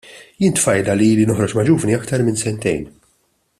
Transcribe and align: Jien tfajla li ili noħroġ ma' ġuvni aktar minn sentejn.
Jien 0.43 0.55
tfajla 0.59 0.95
li 1.01 1.09
ili 1.17 1.27
noħroġ 1.33 1.53
ma' 1.57 1.67
ġuvni 1.69 1.99
aktar 1.99 2.25
minn 2.31 2.43
sentejn. 2.45 2.89